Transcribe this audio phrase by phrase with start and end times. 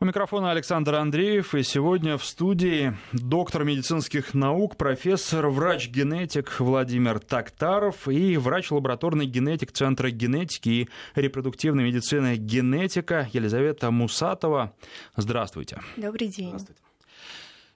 [0.00, 8.06] У микрофона Александр Андреев, и сегодня в студии доктор медицинских наук, профессор, врач-генетик Владимир Тактаров
[8.06, 14.72] и врач лабораторный генетик Центра генетики и репродуктивной медицины генетика Елизавета Мусатова.
[15.16, 15.80] Здравствуйте.
[15.96, 16.50] Добрый день.
[16.50, 16.87] Здравствуйте.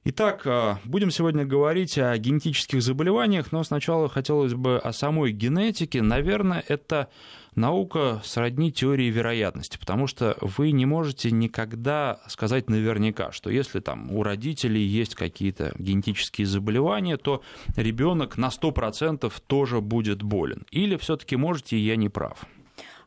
[0.05, 6.03] Итак, а, будем сегодня говорить о генетических заболеваниях, но сначала хотелось бы о самой генетике.
[6.03, 7.09] Наверное, это
[7.55, 14.11] наука сродни теории вероятности, потому что вы не можете никогда сказать наверняка, что если там
[14.11, 17.43] у родителей есть какие-то генетические заболевания, то
[17.77, 20.67] ребенок на 100% тоже будет болен.
[20.73, 22.45] Или все-таки можете, я не прав?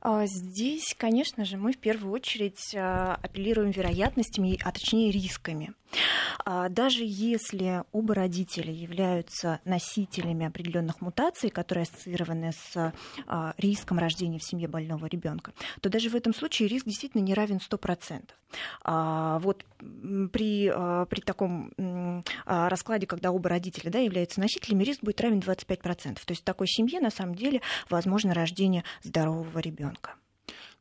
[0.08, 5.74] А, здесь, конечно же, мы в первую очередь а, апеллируем вероятностями, а точнее рисками.
[6.44, 12.94] А, даже если оба родителя являются носителями определенных мутаций, которые ассоциированы с
[13.58, 17.58] риском рождения в семье больного ребенка, то даже в этом случае риск действительно не равен
[17.58, 18.30] 100%.
[19.42, 19.66] Вот
[20.32, 26.16] при, при таком раскладе, когда оба родителя да, являются носителями, риск будет равен 25%.
[26.16, 30.16] То есть в такой семье на самом деле возможно рождение здорового ребенка.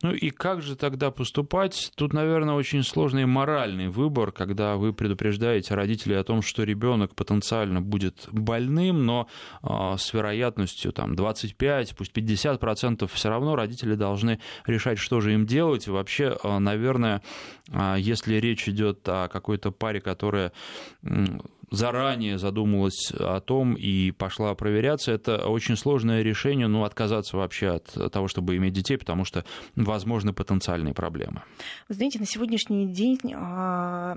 [0.02, 1.92] Ну и как же тогда поступать?
[1.96, 7.80] Тут, наверное, очень сложный моральный выбор, когда вы предупреждаете родителей о том, что ребенок потенциально
[7.80, 9.28] будет больным, но
[9.62, 15.32] э, с вероятностью там, 25, пусть 50 процентов все равно родители должны решать, что же
[15.32, 15.86] им делать.
[15.86, 17.22] И вообще, э, наверное,
[17.68, 20.52] э, если речь идет о какой-то паре, которая
[21.70, 28.12] заранее задумалась о том и пошла проверяться, это очень сложное решение, ну, отказаться вообще от
[28.12, 29.44] того, чтобы иметь детей, потому что
[29.76, 31.42] возможны потенциальные проблемы.
[31.88, 34.14] Вы знаете, на сегодняшний день, а,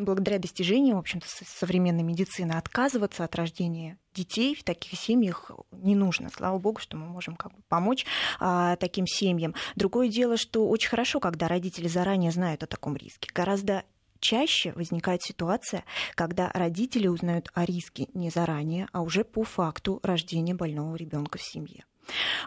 [0.00, 6.28] благодаря достижениям, в общем-то, современной медицины, отказываться от рождения детей в таких семьях не нужно.
[6.30, 8.06] Слава богу, что мы можем как бы помочь
[8.38, 9.54] а, таким семьям.
[9.74, 13.28] Другое дело, что очень хорошо, когда родители заранее знают о таком риске.
[13.34, 13.84] Гораздо
[14.24, 20.54] чаще возникает ситуация, когда родители узнают о риске не заранее, а уже по факту рождения
[20.54, 21.84] больного ребенка в семье.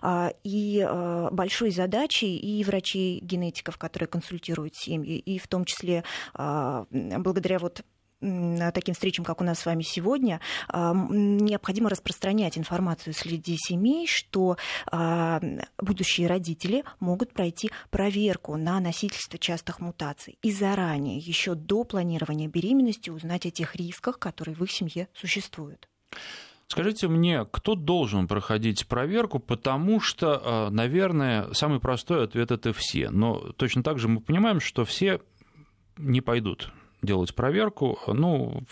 [0.01, 6.03] А, и а, большой задачей и врачей-генетиков, которые консультируют семьи, и в том числе
[6.33, 7.83] а, благодаря вот
[8.19, 10.39] таким встречам, как у нас с вами сегодня,
[10.71, 14.57] необходимо распространять информацию среди семей, что
[15.81, 23.09] будущие родители могут пройти проверку на носительство частых мутаций и заранее, еще до планирования беременности,
[23.09, 25.87] узнать о тех рисках, которые в их семье существуют.
[26.69, 33.09] Скажите мне, кто должен проходить проверку, потому что, наверное, самый простой ответ это все.
[33.09, 35.21] Но точно так же мы понимаем, что все
[35.97, 36.71] не пойдут
[37.07, 37.97] делать проверку.
[38.05, 38.63] Ну,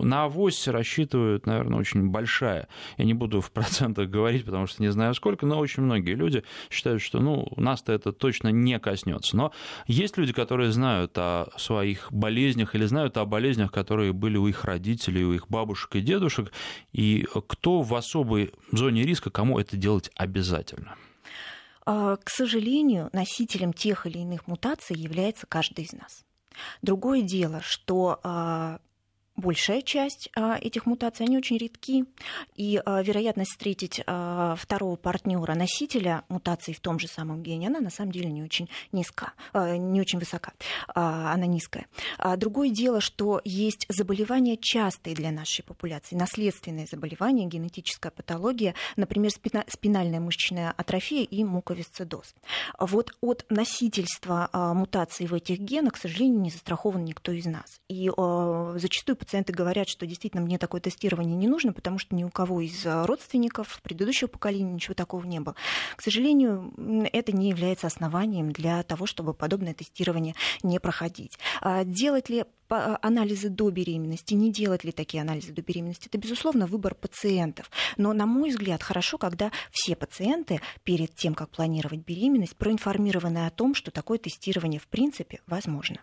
[0.00, 2.66] на авось рассчитывают, наверное, очень большая.
[2.96, 6.42] Я не буду в процентах говорить, потому что не знаю сколько, но очень многие люди
[6.70, 9.36] считают, что ну, нас-то это точно не коснется.
[9.36, 9.52] Но
[9.86, 14.64] есть люди, которые знают о своих болезнях или знают о болезнях, которые были у их
[14.64, 16.50] родителей, у их бабушек и дедушек,
[16.92, 20.96] и кто в особой зоне риска, кому это делать обязательно.
[21.84, 26.24] А, к сожалению, носителем тех или иных мутаций является каждый из нас.
[26.82, 28.80] Другое дело, что а,
[29.36, 32.04] большая часть а, этих мутаций, они очень редки,
[32.54, 37.80] и а, вероятность встретить а, второго партнера носителя мутаций в том же самом гене, она
[37.80, 40.52] на самом деле не очень низка, не очень высока,
[40.94, 41.86] она низкая.
[42.36, 50.20] Другое дело, что есть заболевания частые для нашей популяции, наследственные заболевания, генетическая патология, например, спинальная
[50.20, 52.34] мышечная атрофия и муковисцидоз.
[52.78, 57.80] Вот от носительства мутаций в этих генах, к сожалению, не застрахован никто из нас.
[57.88, 58.10] И
[58.76, 62.60] зачастую пациенты говорят, что действительно мне такое тестирование не нужно, потому что ни у кого
[62.60, 65.54] из э, родственников предыдущего поколения ничего такого не было.
[65.94, 66.72] К сожалению,
[67.12, 70.34] это не является основанием для того, чтобы подобное тестирование
[70.64, 71.38] не проходить.
[71.60, 76.18] А делать ли э, анализы до беременности, не делать ли такие анализы до беременности, это,
[76.18, 77.70] безусловно, выбор пациентов.
[77.96, 83.50] Но, на мой взгляд, хорошо, когда все пациенты перед тем, как планировать беременность, проинформированы о
[83.50, 86.00] том, что такое тестирование в принципе возможно.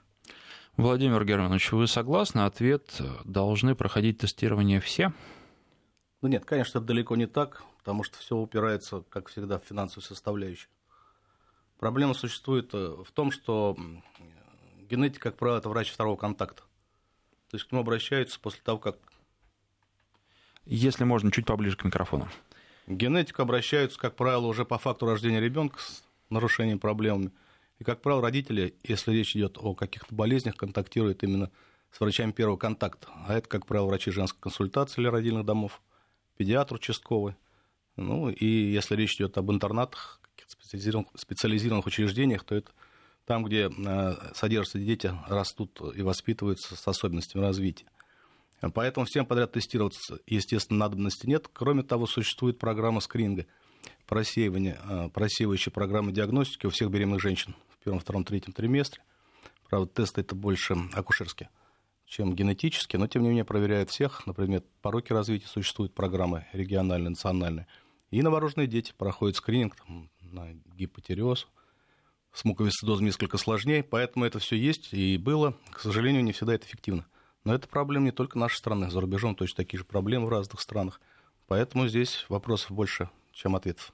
[0.77, 2.41] Владимир Германович, вы согласны?
[2.41, 5.11] Ответ– должны проходить тестирование все?
[6.21, 10.03] Ну нет, конечно, это далеко не так, потому что все упирается, как всегда, в финансовую
[10.03, 10.69] составляющую.
[11.79, 13.77] Проблема существует э, в том, что
[14.89, 16.63] генетик, как правило, это врач второго контакта.
[17.49, 18.97] То есть к нему обращаются после того, как...
[20.65, 22.27] Если можно, чуть поближе к микрофону.
[22.85, 27.31] Генетик обращаются, как правило, уже по факту рождения ребенка с нарушением проблемами–
[27.79, 31.49] и, как правило, родители, если речь идет о каких-то болезнях, контактируют именно
[31.91, 33.07] с врачами первого контакта.
[33.25, 35.81] А это, как правило, врачи женской консультации для родильных домов,
[36.35, 37.35] педиатр участковый.
[37.95, 42.71] Ну и если речь идет об интернатах, специализированных, специализированных учреждениях, то это
[43.25, 43.71] там, где
[44.33, 47.85] содержатся дети, растут и воспитываются с особенностями развития.
[48.73, 51.47] Поэтому всем подряд тестироваться, естественно, надобности нет.
[51.53, 53.45] Кроме того, существует программа скрининга,
[54.05, 59.01] просеивания, просеивающая программа диагностики у всех беременных женщин первом, втором, третьем триместре.
[59.69, 61.49] Правда, тесты это больше акушерские,
[62.05, 64.25] чем генетические, но тем не менее проверяют всех.
[64.25, 67.67] Например, пороки развития существуют программы региональные, национальные.
[68.09, 71.47] И новорожденные дети проходят скрининг там, на гипотереоз.
[72.31, 75.55] С муковисцидозом несколько сложнее, поэтому это все есть и было.
[75.71, 77.05] К сожалению, не всегда это эффективно.
[77.43, 80.61] Но это проблема не только нашей страны, за рубежом точно такие же проблемы в разных
[80.61, 80.99] странах.
[81.47, 83.93] Поэтому здесь вопросов больше, чем ответов.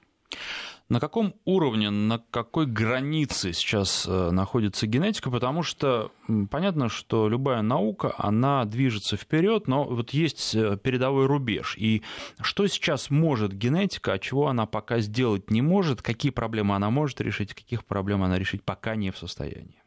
[0.88, 5.32] На каком уровне, на какой границе сейчас э, находится генетика?
[5.32, 6.12] Потому что
[6.48, 11.74] понятно, что любая наука, она движется вперед, но вот есть э, передовой рубеж.
[11.76, 12.02] И
[12.40, 17.20] что сейчас может генетика, а чего она пока сделать не может, какие проблемы она может
[17.20, 19.82] решить, каких проблем она решить пока не в состоянии?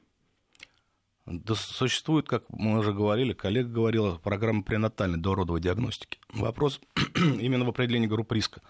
[1.25, 6.17] Да существует, как мы уже говорили, коллега говорила, программа пренатальной дородовой диагностики.
[6.33, 6.81] Вопрос
[7.15, 8.61] именно в определении групп риска.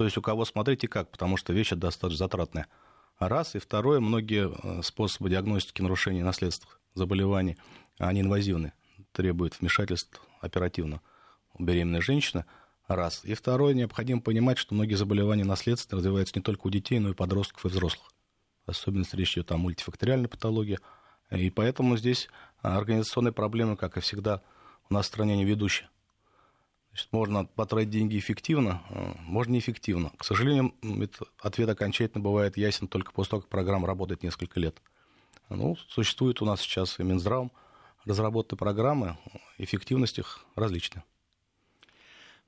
[0.00, 2.68] То есть у кого смотрите как, потому что вещь достаточно затратная.
[3.18, 3.54] Раз.
[3.54, 7.58] И второе, многие э, способы диагностики нарушений наследственных заболеваний,
[7.98, 8.72] они инвазивны,
[9.12, 11.02] требуют вмешательств оперативно
[11.52, 12.46] у беременной женщины.
[12.88, 13.20] Раз.
[13.26, 17.14] И второе, необходимо понимать, что многие заболевания наследственные развиваются не только у детей, но и
[17.14, 18.10] подростков и взрослых.
[18.64, 20.78] Особенно если речь идет о мультифакториальной патологии.
[21.30, 22.30] И поэтому здесь
[22.62, 24.40] организационные проблемы, как и всегда,
[24.88, 25.90] у нас в стране не ведущие.
[26.90, 30.10] Значит, можно потратить деньги эффективно, э, можно неэффективно.
[30.16, 30.74] К сожалению,
[31.40, 34.80] ответ окончательно бывает ясен только после того, как программа работает несколько лет.
[35.48, 37.48] Ну, существует у нас сейчас и Минздрав,
[38.04, 39.16] разработаны программы,
[39.58, 41.04] эффективность их различная.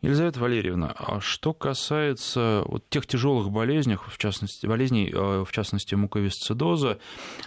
[0.00, 5.94] Елизавета Валерьевна, а что касается вот тех тяжелых болезней, в частности, болезней, э, в частности
[5.94, 6.98] муковисцидоза,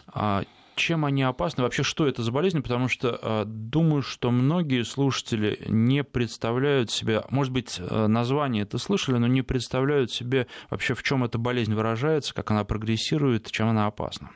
[0.07, 0.45] а
[0.75, 5.59] чем они опасны, вообще что это за болезнь, потому что а, думаю, что многие слушатели
[5.67, 11.03] не представляют себе, может быть, э, название это слышали, но не представляют себе вообще, в
[11.03, 14.31] чем эта болезнь выражается, как она прогрессирует, чем она опасна.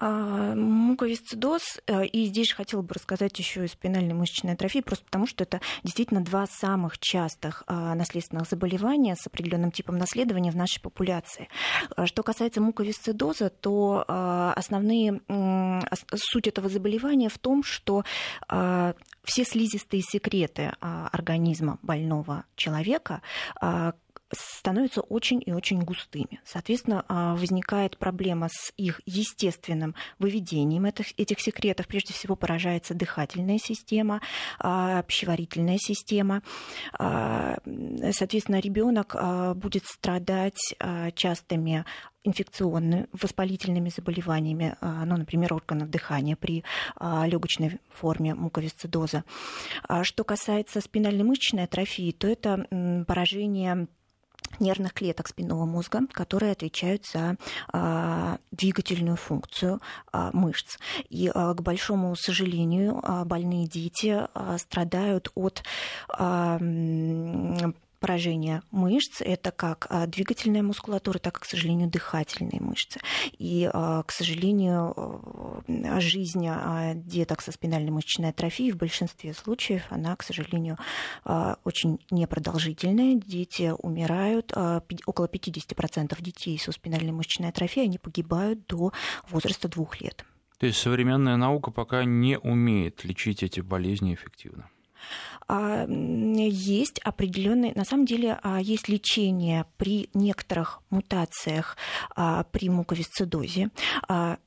[0.00, 5.04] А, муковисцидоз, э, и здесь же хотела бы рассказать еще и спинальной мышечной атрофии, просто
[5.04, 10.56] потому что это действительно два самых частых а, наследственных заболевания с определенным типом наследования в
[10.56, 11.48] нашей популяции.
[11.96, 14.04] А, что касается муковисцидоза, то
[14.56, 15.20] основные
[16.14, 18.04] суть этого заболевания в том, что
[18.48, 23.20] все слизистые секреты организма больного человека
[24.32, 26.40] становятся очень и очень густыми.
[26.44, 31.86] Соответственно, а, возникает проблема с их естественным выведением этих, этих секретов.
[31.86, 34.20] Прежде всего поражается дыхательная система,
[34.58, 36.42] а, пищеварительная система.
[36.98, 37.58] А,
[38.12, 39.16] соответственно, ребенок
[39.56, 40.74] будет страдать
[41.14, 41.84] частыми
[42.22, 46.64] инфекционными, воспалительными заболеваниями, ну, например, органов дыхания при
[47.00, 49.24] легочной форме муковисцидоза.
[50.02, 52.66] Что касается спинальной мышечной атрофии, то это
[53.06, 53.88] поражение
[54.58, 57.36] нервных клеток спинного мозга, которые отвечают за
[57.72, 59.80] а, двигательную функцию
[60.12, 60.78] а, мышц.
[61.08, 65.62] И, а, к большому сожалению, а, больные дети а, страдают от
[66.08, 66.58] а,
[68.00, 69.20] поражение мышц.
[69.20, 72.98] Это как а, двигательная мускулатура, так и, к сожалению, дыхательные мышцы.
[73.38, 76.48] И, а, к сожалению, а, жизнь
[76.94, 80.78] деток со спинальной мышечной атрофией в большинстве случаев, она, к сожалению,
[81.64, 83.16] очень непродолжительная.
[83.16, 84.52] Дети умирают.
[85.06, 88.92] Около 50% детей со спинальной мышечной атрофией, они погибают до
[89.28, 90.24] возраста двух лет.
[90.58, 94.68] То есть современная наука пока не умеет лечить эти болезни эффективно?
[95.52, 101.76] А, есть определенные, на самом деле, а, есть лечение при некоторых мутациях
[102.14, 103.70] а, при муковисцидозе.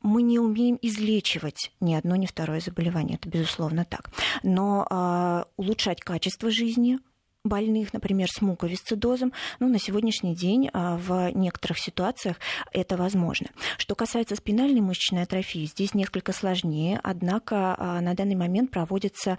[0.02, 4.10] Мы не умеем излечивать ни одно, ни второе заболевание, это безусловно так.
[4.44, 7.00] Но улучшать качество жизни
[7.44, 12.38] больных, например, с муковисцидозом, ну, на сегодняшний день в некоторых ситуациях
[12.72, 13.48] это возможно.
[13.78, 19.38] Что касается спинальной мышечной атрофии, здесь несколько сложнее, однако на данный момент проводится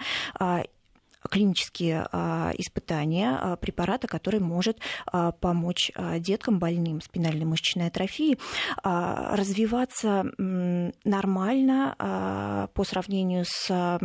[1.28, 8.38] клинические а, испытания а, препарата, который может а, помочь деткам больным спинальной мышечной атрофией
[8.82, 13.98] развиваться нормально по сравнению с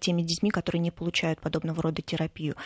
[0.00, 2.56] теми детьми, которые не получают подобного рода терапию.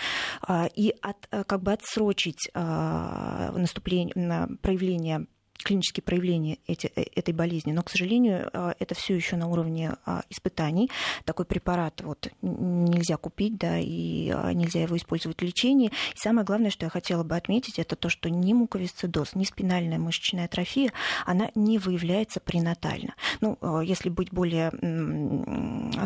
[0.75, 5.26] И от, как бы отсрочить наступление, проявление
[5.62, 7.72] клинические проявления эти, э, этой болезни.
[7.72, 10.90] Но, к сожалению, э, это все еще на уровне а, испытаний.
[11.25, 15.88] Такой препарат вот нельзя купить, да, и а, нельзя его использовать в лечении.
[16.14, 19.98] И самое главное, что я хотела бы отметить, это то, что ни муковисцидоз, ни спинальная
[19.98, 20.92] мышечная атрофия,
[21.25, 23.14] она не выявляется пренатально.
[23.40, 24.72] Ну, если быть более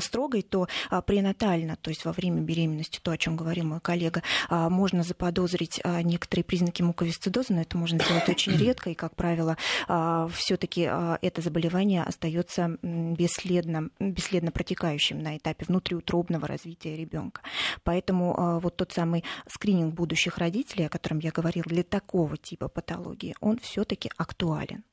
[0.00, 4.22] строгой, то а, пренатально, то есть во время беременности, то, о чем говорил мой коллега,
[4.48, 9.56] можно заподозрить некоторые признаки муковисцидоза, но это можно сделать очень редко, и, как правило, правило,
[9.88, 17.42] а, все-таки а, это заболевание остается бесследно, бесследно протекающим на этапе внутриутробного развития ребенка.
[17.82, 22.68] Поэтому а, вот тот самый скрининг будущих родителей, о котором я говорил, для такого типа
[22.68, 24.84] патологии, он все-таки актуален.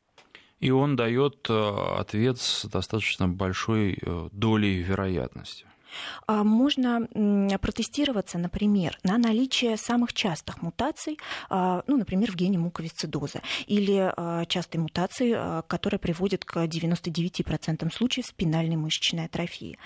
[0.59, 5.65] И он дает ответ с достаточно большой э, долей вероятности.
[6.25, 7.07] А, можно
[7.61, 11.17] протестироваться, например, на наличие самых частых мутаций,
[11.49, 18.25] а, ну, например, в гене муковисцидоза, или а, частой мутации, которая приводит к 99% случаев
[18.25, 19.77] спинальной мышечной атрофии.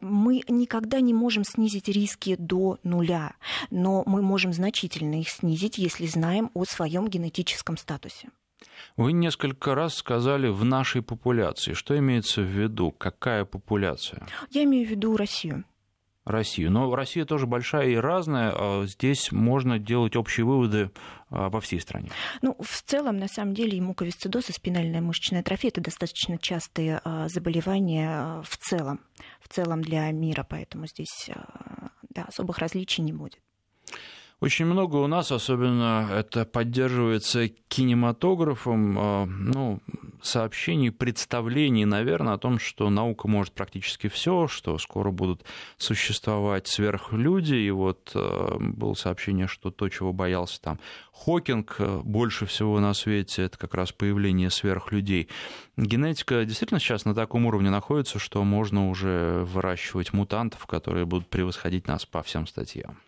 [0.00, 3.34] Мы никогда не можем снизить риски до нуля,
[3.70, 8.28] но мы можем значительно их снизить, если знаем о своем генетическом статусе.
[8.96, 11.72] Вы несколько раз сказали «в нашей популяции».
[11.72, 12.92] Что имеется в виду?
[12.92, 14.26] Какая популяция?
[14.50, 15.64] Я имею в виду Россию.
[16.26, 16.72] Россию.
[16.72, 18.52] Но Россия тоже большая и разная.
[18.52, 20.90] А здесь можно делать общие выводы
[21.30, 22.10] а, во всей стране.
[22.42, 27.00] Ну, в целом, на самом деле, и муковисцидоз, и спинальная мышечная атрофия– это достаточно частые
[27.04, 29.00] а, заболевания в целом,
[29.40, 31.30] в целом для мира, поэтому здесь
[32.10, 33.40] да, особых различий не будет.
[34.38, 39.80] Очень много у нас, особенно это поддерживается кинематографом, э, ну,
[40.20, 45.46] сообщений, представлений, наверное, о том, что наука может практически все, что скоро будут
[45.78, 47.54] существовать сверхлюди.
[47.54, 50.80] И вот э, было сообщение, что то, чего боялся там
[51.12, 55.28] Хокинг э, больше всего на свете, это как раз появление сверхлюдей.
[55.78, 61.86] Генетика действительно сейчас на таком уровне находится, что можно уже выращивать мутантов, которые будут превосходить
[61.86, 62.98] нас по всем статьям.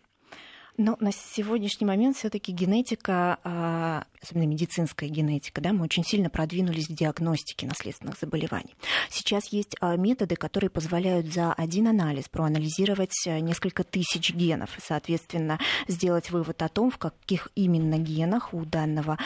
[0.79, 6.89] Но на сегодняшний момент все-таки генетика, а, особенно медицинская генетика, да, мы очень сильно продвинулись
[6.89, 8.77] в диагностике наследственных заболеваний.
[9.11, 14.81] Сейчас есть а, методы, которые позволяют за один анализ проанализировать а, несколько тысяч генов и,
[14.81, 15.59] соответственно,
[15.89, 19.19] сделать вывод о том, в каких именно генах у данного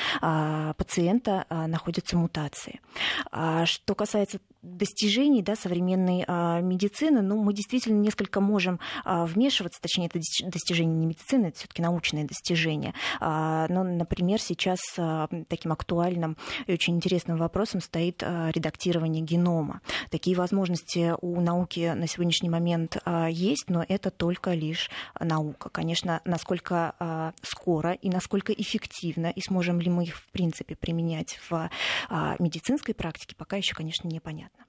[0.78, 2.80] пациента находятся мутации.
[3.30, 10.06] Что касается достижений да, современной а, медицины, ну, мы действительно несколько можем а, вмешиваться, точнее,
[10.06, 12.94] это достижение не медицины, это все-таки научные достижения.
[13.20, 19.80] А, но, например, сейчас а, таким актуальным и очень интересным вопросом стоит а, редактирование генома.
[20.10, 22.96] Такие возможности у науки на сегодняшний момент
[23.30, 25.68] есть, но это только лишь наука.
[25.70, 31.70] Конечно, насколько скоро и насколько эффективно, и сможем ли мы их, в принципе, применять в
[32.38, 34.64] медицинской практике, пока еще, конечно, непонятно.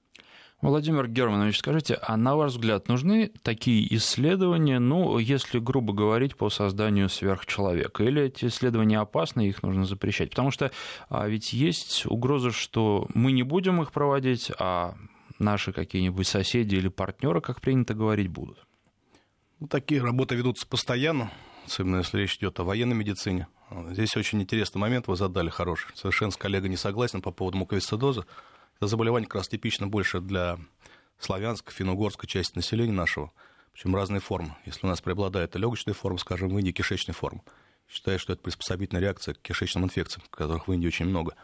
[0.64, 6.48] Владимир Германович, скажите, а на ваш взгляд нужны такие исследования, ну, если грубо говорить, по
[6.48, 8.02] созданию сверхчеловека?
[8.02, 10.30] Или эти исследования опасны, их нужно запрещать?
[10.30, 10.70] Потому что
[11.10, 14.94] а, ведь есть угроза, что мы не будем их проводить, а
[15.38, 18.56] наши какие-нибудь соседи или партнеры, как принято говорить, будут.
[19.60, 21.30] Ну, такие работы ведутся постоянно,
[21.66, 23.48] особенно если речь идет о военной медицине.
[23.90, 25.90] Здесь очень интересный момент вы задали, хороший.
[25.94, 28.24] Совершенно с коллегой не согласен по поводу муковисцидоза.
[28.76, 30.58] Это заболевание как раз типично больше для
[31.18, 33.32] славянской, финно-угорской части населения нашего,
[33.72, 34.56] причем разные формы.
[34.66, 37.42] Если у нас преобладает легочная форма, скажем, в Индии кишечная форма,
[37.88, 41.34] считаю, что это приспособительная реакция к кишечным инфекциям, которых в Индии очень много.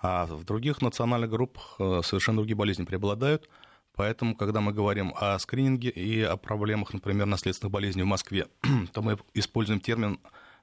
[0.00, 3.48] А в других национальных группах э, совершенно другие болезни преобладают.
[3.94, 8.48] Поэтому, когда мы говорим о скрининге и о проблемах, например, наследственных болезней в Москве,
[8.92, 10.18] то мы используем термин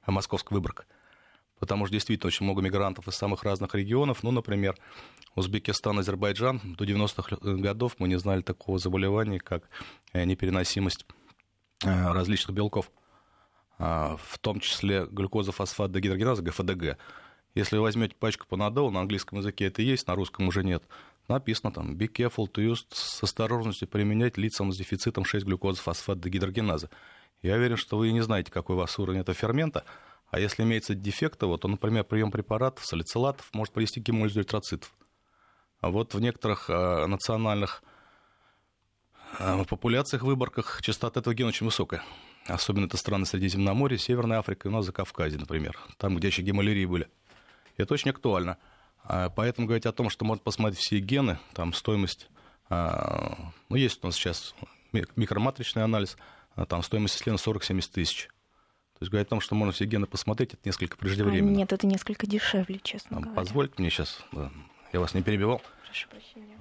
[0.06, 0.84] «московская выборка».
[1.62, 4.24] Потому что действительно очень много мигрантов из самых разных регионов.
[4.24, 4.74] Ну, например,
[5.36, 6.60] Узбекистан, Азербайджан.
[6.64, 9.68] До 90-х годов мы не знали такого заболевания, как
[10.12, 11.06] э, непереносимость
[11.84, 12.90] э, различных белков,
[13.78, 16.98] а, в том числе глюкоза-фосфат дегидрогеназа, ГФДГ.
[17.54, 20.82] Если вы возьмете пачку панадол, на английском языке это есть, на русском уже нет,
[21.28, 26.90] написано там «be careful to use» с осторожностью применять лицам с дефицитом 6 глюкоза-фосфат дегидрогеназа.
[27.40, 29.84] Я уверен, что вы не знаете, какой у вас уровень этого фермента,
[30.32, 34.94] а если имеется дефекты, вот, то, например, прием препаратов, салицилатов может привести к гемолизу эритроцитов.
[35.82, 37.82] А вот в некоторых э, национальных
[39.38, 42.02] э, популяциях, выборках частота этого гена очень высокая.
[42.46, 45.78] Особенно это страны Средиземноморья, Северная Африка и у нас за Кавказе, например.
[45.98, 47.10] Там, где еще гемолирии были.
[47.76, 48.56] Это очень актуально.
[49.04, 52.30] А поэтому говорить о том, что можно посмотреть все гены, там стоимость,
[52.70, 54.54] а, ну, есть у нас сейчас
[54.92, 56.16] микроматричный анализ,
[56.68, 58.30] там стоимость исследования 40-70 тысяч.
[59.02, 61.50] То есть говорить о том, что можно все гены посмотреть, это несколько преждевременно.
[61.50, 63.34] А, нет, это несколько дешевле, честно говоря.
[63.34, 64.52] Позвольте мне сейчас, да,
[64.92, 65.60] я вас не перебивал.
[65.84, 66.56] Прошу прощения.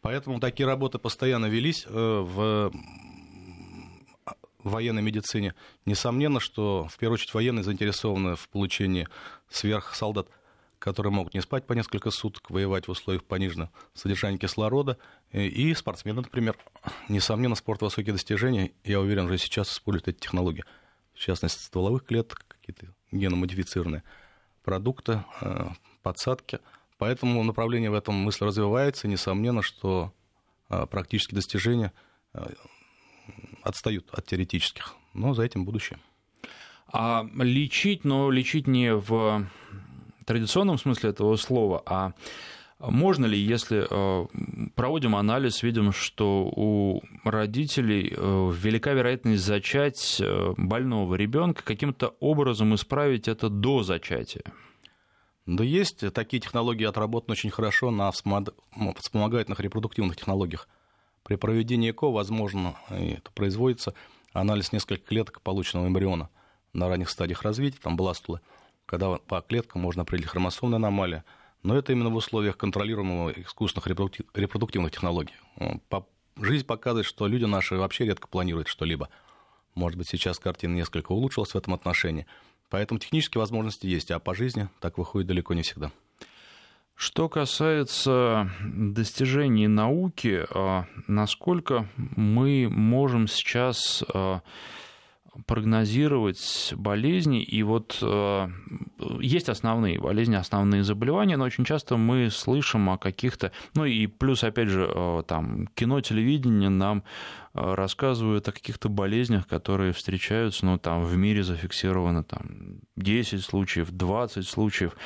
[0.00, 2.72] Поэтому такие работы постоянно велись э, в
[4.62, 5.56] военной медицине.
[5.86, 9.08] Несомненно, что в первую очередь военные заинтересованы в получении
[9.50, 10.28] сверхсолдат,
[10.78, 14.98] которые могут не спать по несколько суток, воевать в условиях пониженного содержания кислорода.
[15.32, 16.56] И спортсмены, например,
[17.08, 18.70] несомненно, спорт высокие достижения.
[18.84, 20.64] Я уверен, что сейчас используют эти технологии
[21.18, 24.04] в частности, стволовых клеток, какие-то геномодифицированные
[24.62, 25.68] продукты, э,
[26.02, 26.60] подсадки.
[26.96, 29.08] Поэтому направление в этом мысли развивается.
[29.08, 30.12] Несомненно, что
[30.70, 31.92] э, практические достижения
[32.34, 32.46] э,
[33.62, 34.94] отстают от теоретических.
[35.12, 35.98] Но за этим будущее.
[36.86, 39.46] А лечить, но лечить не в
[40.24, 42.12] традиционном смысле этого слова, а
[42.80, 44.26] можно ли, если э,
[44.76, 52.74] проводим анализ, видим, что у родителей э, велика вероятность зачать э, больного ребенка, каким-то образом
[52.76, 54.44] исправить это до зачатия?
[55.44, 60.68] Да есть такие технологии отработаны очень хорошо на вспомогательных репродуктивных технологиях.
[61.24, 63.92] При проведении ЭКО, возможно, это производится
[64.32, 66.28] анализ нескольких клеток полученного эмбриона
[66.72, 68.40] на ранних стадиях развития, там бластулы,
[68.86, 71.24] когда по клеткам можно определить хромосомные аномалии,
[71.62, 73.86] но это именно в условиях контролируемого искусственных
[74.34, 75.34] репродуктивных технологий.
[76.40, 79.08] Жизнь показывает, что люди наши вообще редко планируют что-либо.
[79.74, 82.26] Может быть, сейчас картина несколько улучшилась в этом отношении.
[82.70, 85.90] Поэтому технические возможности есть, а по жизни так выходит далеко не всегда.
[86.94, 94.42] Что касается достижений науки, а, насколько мы можем сейчас а,
[95.46, 97.42] прогнозировать болезни.
[97.42, 98.48] И вот э,
[99.20, 103.52] есть основные болезни, основные заболевания, но очень часто мы слышим о каких-то...
[103.74, 107.04] Ну и плюс, опять же, э, там, кино, телевидение нам
[107.54, 113.90] э, рассказывают о каких-то болезнях, которые встречаются, ну, там, в мире зафиксировано там 10 случаев,
[113.90, 114.96] 20 случаев.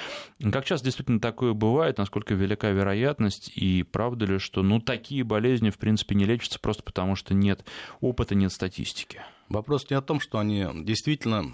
[0.50, 5.70] Как часто действительно такое бывает, насколько велика вероятность, и правда ли, что, ну, такие болезни,
[5.70, 7.64] в принципе, не лечатся просто потому, что нет
[8.00, 9.20] опыта, нет статистики?
[9.52, 11.44] Вопрос не о том, что они действительно,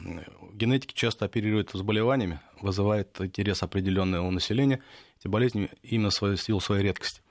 [0.53, 4.81] генетики часто оперируют заболеваниями, вызывает интерес определенный у населения.
[5.19, 7.23] Эти болезни именно в силу своей редкости.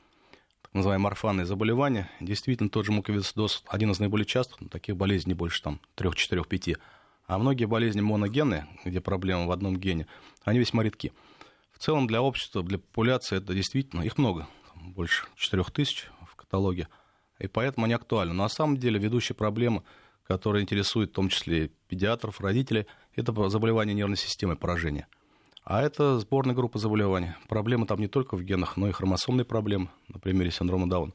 [0.61, 2.09] Так называемые орфанные заболевания.
[2.19, 6.43] Действительно, тот же муковисцидоз один из наиболее частых, но таких болезней больше там 3, 4,
[6.43, 6.69] 5.
[7.27, 10.05] А многие болезни моногенные, где проблема в одном гене,
[10.43, 11.13] они весьма редки.
[11.71, 16.89] В целом для общества, для популяции это действительно, их много, больше 4 тысяч в каталоге,
[17.39, 18.33] и поэтому они актуальны.
[18.33, 19.85] Но на самом деле ведущая проблема–
[20.27, 22.85] которые интересуют в том числе педиатров, родителей,
[23.15, 25.07] это заболевание нервной системы, поражение.
[25.63, 27.31] А это сборная группа заболеваний.
[27.47, 31.13] Проблемы там не только в генах, но и хромосомные проблемы, на примере синдрома Даун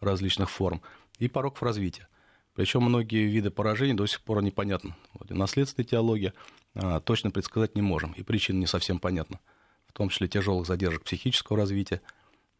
[0.00, 0.82] различных форм,
[1.18, 2.08] и пороков развития.
[2.54, 4.94] Причем многие виды поражений до сих пор непонятны.
[5.14, 6.34] Вот, наследственная теология
[6.74, 9.40] а, точно предсказать не можем, и причина не совсем понятна,
[9.86, 12.02] в том числе тяжелых задержек психического развития.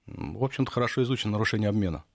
[0.06, 2.04] В общем-то, хорошо изучено нарушение обмена–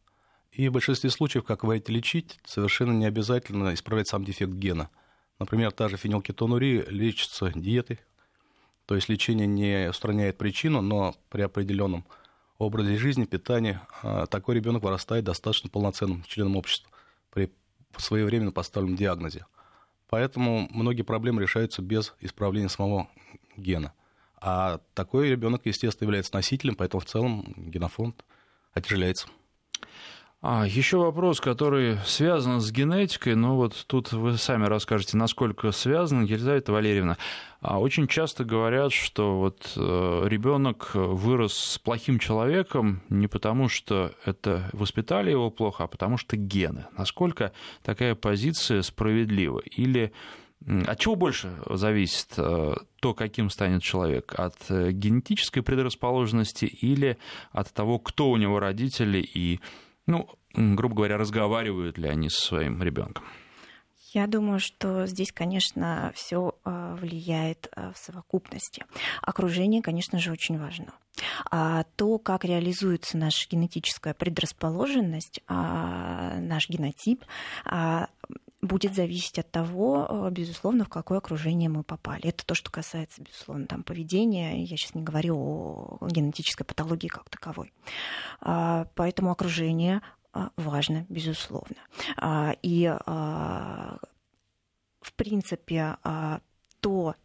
[0.51, 4.89] и в большинстве случаев, как говорите, лечить, совершенно не обязательно исправлять сам дефект гена.
[5.37, 7.99] Например, та же фенилкетонурия лечится диетой,
[8.85, 12.05] то есть лечение не устраняет причину, но при определенном
[12.57, 16.91] образе жизни, питании а, такой ребенок вырастает достаточно полноценным членом общества
[17.31, 17.51] при
[17.97, 19.45] своевременно поставленном диагнозе.
[20.09, 23.07] Поэтому многие проблемы решаются без исправления самого
[23.55, 23.93] гена.
[24.41, 28.25] А такой ребенок, естественно, является носителем, поэтому в целом генофонд
[28.73, 29.27] отяжеляется.
[30.41, 36.23] А, еще вопрос, который связан с генетикой, но вот тут вы сами расскажете, насколько связан,
[36.23, 37.17] Елизавета Валерьевна.
[37.59, 44.13] А очень часто говорят, что вот э, ребенок вырос с плохим человеком не потому, что
[44.23, 46.85] это воспитали его плохо, а потому что гены.
[46.97, 47.51] Насколько
[47.83, 49.59] такая позиция справедлива?
[49.59, 50.13] Или
[50.87, 54.33] от чего больше зависит э, то, каким станет человек?
[54.37, 57.17] От э, генетической предрасположенности или
[57.51, 59.59] от того, кто у него родители и
[60.09, 63.23] ну, грубо говоря, разговаривают ли они со своим ребенком?
[64.11, 68.85] Я думаю, что здесь, конечно, все а, влияет а, в совокупности.
[69.21, 70.93] Окружение, конечно же, очень важно.
[71.51, 77.23] А то, как реализуется наша генетическая предрасположенность, а, наш генотип,
[78.69, 82.25] будет зависеть от того, безусловно, в какое окружение мы попали.
[82.25, 84.61] Это то, что касается, безусловно, там, поведения.
[84.61, 85.37] Я сейчас не говорю
[85.99, 87.73] о генетической патологии как таковой.
[88.39, 90.01] Поэтому окружение
[90.31, 91.77] а, важно, безусловно.
[92.17, 93.97] А, и, а,
[95.01, 95.97] в принципе,
[96.81, 97.15] то,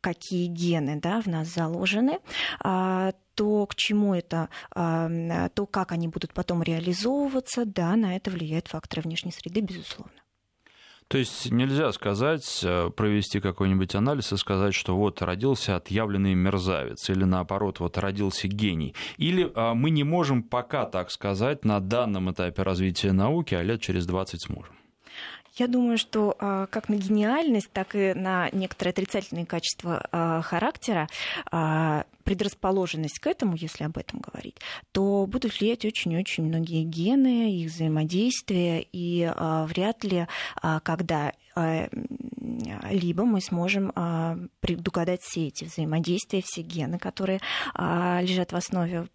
[0.00, 2.20] какие гены да, в нас заложены,
[2.60, 9.02] то, к чему это, то, как они будут потом реализовываться, да, на это влияют факторы
[9.02, 10.21] внешней среды, безусловно.
[11.12, 17.10] То есть нельзя сказать, э, провести какой-нибудь анализ и сказать, что вот родился отъявленный мерзавец,
[17.10, 18.94] или наоборот, вот родился гений.
[19.18, 23.82] Или а, мы не можем пока так сказать на данном этапе развития науки, а лет
[23.82, 24.74] через 20 сможем.
[25.54, 31.08] Я думаю, что а, как на гениальность, так и на некоторые отрицательные качества а, характера
[32.24, 34.56] предрасположенность к этому, если об этом говорить,
[34.92, 39.28] то будут влиять очень-очень многие гены, их взаимодействие, и
[39.66, 40.28] вряд ли,
[40.84, 47.40] когда либо мы сможем а, предугадать все эти взаимодействия, все гены, которые
[47.74, 49.06] а, лежат в основе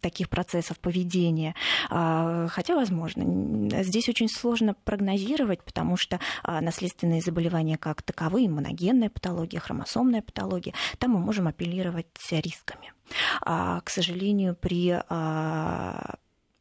[0.00, 1.54] таких процессов поведения.
[1.90, 9.60] А, хотя, возможно, здесь очень сложно прогнозировать, потому что наследственные заболевания как таковые, моногенная патология,
[9.60, 12.92] хромосомная патология, там мы можем апеллировать рисками.
[13.40, 14.98] К сожалению, при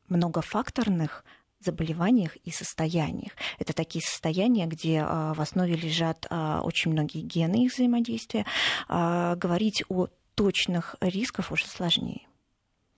[0.09, 1.23] многофакторных
[1.63, 3.33] заболеваниях и состояниях.
[3.59, 8.45] Это такие состояния, где а, в основе лежат а, очень многие гены их взаимодействия.
[8.87, 12.27] А, говорить о точных рисках уже сложнее.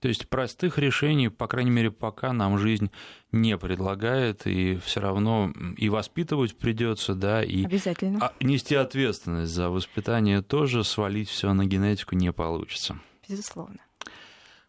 [0.04, 2.90] То есть простых решений, по крайней мере, пока нам жизнь
[3.32, 8.30] не предлагает, и все равно и воспитывать придется, да, и Обязательно.
[8.38, 12.98] нести ответственность за воспитание тоже, свалить все на генетику не получится.
[13.26, 13.78] Безусловно.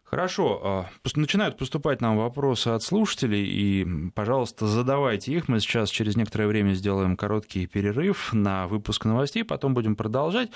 [0.08, 5.48] Хорошо, а, начинают поступать нам вопросы от слушателей, и, пожалуйста, задавайте их.
[5.48, 10.50] Мы сейчас через некоторое время сделаем короткий перерыв на выпуск новостей, потом будем продолжать.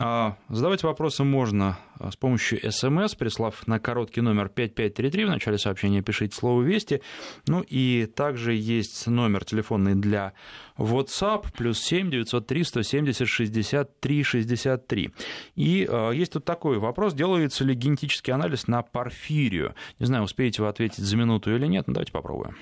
[0.00, 6.02] А, задавать вопросы можно с помощью СМС, прислав на короткий номер 5533, в начале сообщения
[6.02, 7.02] пишите слово «Вести».
[7.46, 10.32] Ну и также есть номер телефонный для
[10.76, 15.10] WhatsApp, плюс 7 903 170 63 63.
[15.56, 19.74] И есть тут такой вопрос, делается ли генетический анализ на порфирию.
[19.98, 22.56] Не знаю, успеете вы ответить за минуту или нет, но давайте попробуем.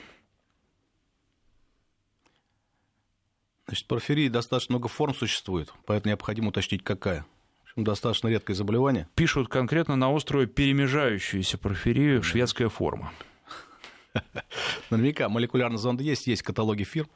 [3.67, 7.27] Значит, порфирии достаточно много форм существует, поэтому необходимо уточнить, какая.
[7.77, 9.07] Достаточно редкое заболевание.
[9.15, 13.13] Пишут конкретно на острую перемежающуюся порфирию шведская форма.
[14.91, 17.11] Наверняка молекулярный зонд есть, есть каталоги фирм.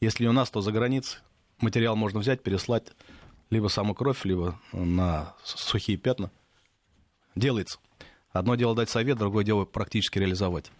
[0.00, 1.20] Если у нас, то за границей.
[1.60, 2.92] Материал можно взять, переслать
[3.50, 6.32] либо саму кровь, либо на сухие пятна.
[7.36, 7.78] Делается.
[8.32, 10.72] Одно дело дать совет, другое дело практически реализовать.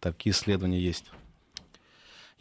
[0.00, 1.10] Такие исследования есть.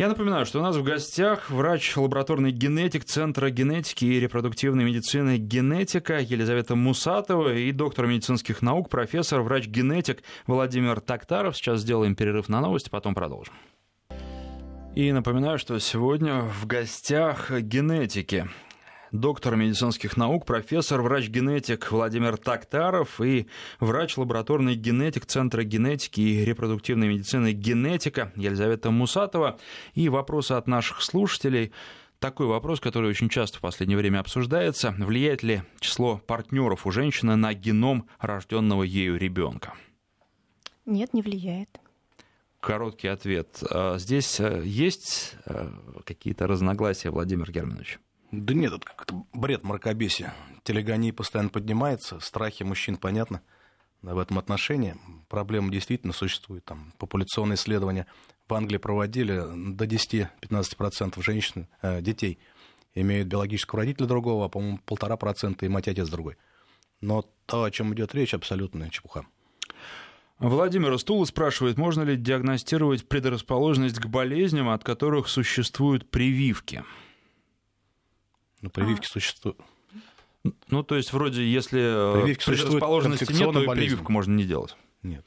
[0.02, 5.38] Я напоминаю, что у нас в гостях врач лабораторный генетик Центра генетики и репродуктивной медицины
[5.38, 11.56] генетика Елизавета Мусатова и доктор медицинских наук, профессор, врач-генетик Владимир Тактаров.
[11.56, 13.54] Сейчас сделаем перерыв на новости, потом продолжим.
[14.96, 18.50] И напоминаю, что сегодня в гостях генетики
[19.12, 23.48] доктор медицинских наук, профессор, врач-генетик Владимир Тактаров и
[23.80, 29.60] врач лабораторный генетик Центра генетики и репродуктивной медицины генетика Елизавета Мусатова.
[29.94, 31.72] И вопросы от наших слушателей.
[32.20, 34.94] Такой вопрос, который очень часто в последнее время обсуждается.
[34.98, 39.74] Влияет ли число партнеров у женщины на геном рожденного ею ребенка?
[40.86, 41.80] Нет, не влияет.
[42.60, 43.64] Короткий ответ.
[43.72, 45.72] А здесь э, есть э,
[46.06, 48.00] какие-то разногласия, Владимир Германович?
[48.32, 50.34] Да нет, это как-то бред мракобесия.
[50.64, 53.42] Телегония постоянно поднимается, страхи мужчин, понятно,
[54.02, 54.96] в этом отношении.
[55.28, 56.64] Проблема действительно существует.
[56.64, 58.08] Там популяционные исследования
[58.48, 62.40] в Англии проводили, до 10-15% женщин, э, детей
[62.94, 66.38] имеют биологического родителя другого, а, по-моему, полтора процента и мать-отец другой.
[67.00, 69.26] Но то, о чем идет речь, абсолютная чепуха.
[70.40, 76.84] Владимир Стула спрашивает, можно ли диагностировать предрасположенность к болезням, от которых существуют прививки?
[78.62, 79.10] Ну, прививки а.
[79.10, 79.58] существуют.
[80.70, 84.76] Ну, то есть, вроде, если э, прививки предрасположенности нет, то и прививку можно не делать.
[85.04, 85.26] Нет.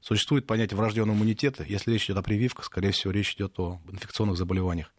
[0.00, 1.64] Существует понятие врожденного иммунитета.
[1.64, 4.92] Если речь идет о прививках, скорее всего, речь идет о инфекционных заболеваниях.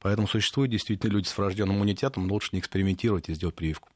[0.00, 3.88] Поэтому существуют действительно люди с врожденным иммунитетом, но лучше не экспериментировать и сделать прививку.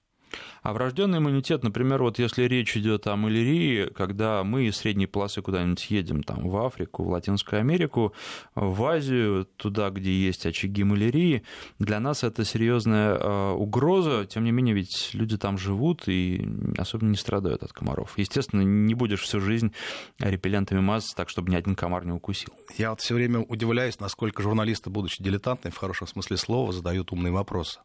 [0.62, 5.42] А врожденный иммунитет, например, вот если речь идет о малярии, когда мы из средней полосы
[5.42, 8.12] куда-нибудь едем там, в Африку, в Латинскую Америку,
[8.54, 11.42] в Азию, туда, где есть очаги малярии,
[11.78, 14.26] для нас это серьезная э, угроза.
[14.26, 18.14] Тем не менее, ведь люди там живут и особенно не страдают от комаров.
[18.16, 19.72] Естественно, не будешь всю жизнь
[20.18, 22.50] репеллентами мазаться так, чтобы ни один комар не укусил.
[22.78, 27.32] Я вот все время удивляюсь, насколько журналисты, будучи дилетантными, в хорошем смысле слова, задают умные
[27.32, 27.80] вопросы.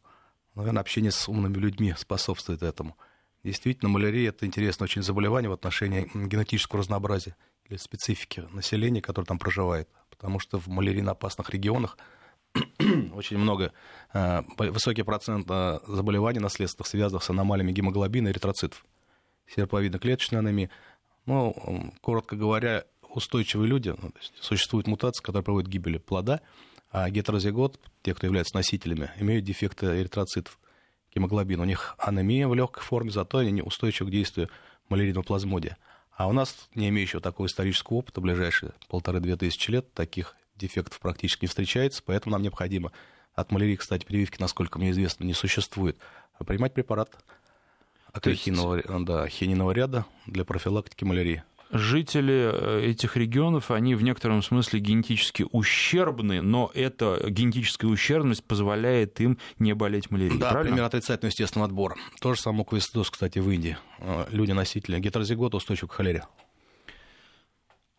[0.58, 2.98] Наверное, общение с умными людьми способствует этому.
[3.44, 9.38] Действительно, малярия– это интересное очень заболевание в отношении генетического разнообразия или специфики населения, которое там
[9.38, 9.88] проживает.
[10.10, 12.00] Потому что в малярийно-опасных регионах
[13.14, 13.72] очень много,
[14.14, 18.84] э, высокий процент э, заболеваний наследственных, связанных с аномалиями гемоглобина и эритроцитов.
[19.56, 20.72] Серповидно-клеточная анемия.
[21.28, 26.42] Ну, коротко говоря, устойчивые люди, ну, существует мутация, которая приводит к гибели плода,
[26.90, 30.60] А гетерозигот, те, кто являются носителями, имеют дефекты эритроцитов,
[31.14, 31.60] гемоглобин.
[31.60, 34.50] У них анемия в легкой форме, зато они устойчивы к действию
[34.90, 35.78] малярийного плазмодия.
[36.12, 41.44] А у нас, не имеющего такого исторического опыта, ближайшие полторы-две тысячи лет, таких дефектов практически
[41.44, 42.92] не встречается, поэтому нам необходимо
[43.36, 45.98] от малярии, кстати, прививки, насколько мне известно, не существует,
[46.34, 47.16] а принимать препарат
[48.12, 54.42] от хининового, да, хининового ряда для профилактики малярии жители э, этих регионов, они в некотором
[54.42, 60.40] смысле генетически ущербны, но эта генетическая ущербность позволяет им не болеть малярией.
[60.40, 60.72] Да, правильно?
[60.72, 61.96] пример отрицательного естественного отбора.
[62.22, 63.78] То же самое муквисцидоз, кстати, в Индии.
[64.00, 66.26] Э, люди-носители гетерозигота устойчивы к холере.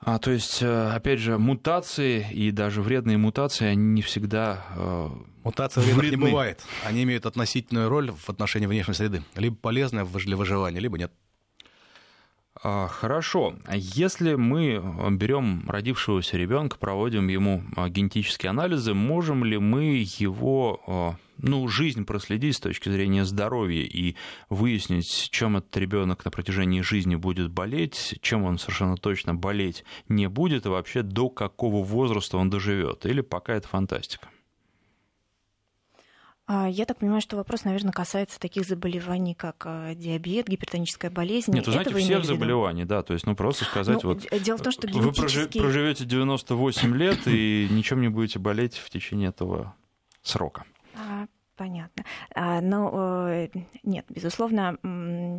[0.00, 4.64] А, то есть, э, опять же, мутации и даже вредные мутации, они не всегда
[5.44, 6.62] Мутации вредных не бывает.
[6.84, 9.22] Они имеют относительную роль в отношении внешней среды.
[9.34, 11.10] Либо полезная для выживания, либо нет.
[12.62, 13.54] А, хорошо.
[13.72, 21.14] Если мы берем родившегося ребенка, проводим ему а, генетические анализы, можем ли мы его а,
[21.38, 24.16] ну, жизнь проследить с точки зрения здоровья и
[24.48, 30.28] выяснить, чем этот ребенок на протяжении жизни будет болеть, чем он совершенно точно болеть не
[30.28, 34.28] будет, и вообще до какого возраста он доживет, или пока это фантастика?
[36.50, 41.52] А, я так понимаю, что вопрос, наверное, касается таких заболеваний, как а, диабет, гипертоническая болезнь.
[41.52, 44.26] Нет, вы знаете, Этого всех заболеваний, да, то есть, ну, просто сказать, ну, вот...
[44.42, 45.58] Дело в том, что генетически...
[45.58, 49.74] Вы проживете 98 лет и ничем не будете болеть в течение этого
[50.22, 50.64] срока.
[51.58, 52.04] Понятно.
[52.36, 53.48] А, но э,
[53.82, 54.78] нет, безусловно,